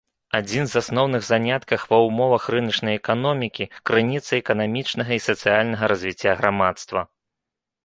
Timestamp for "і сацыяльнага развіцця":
5.21-6.31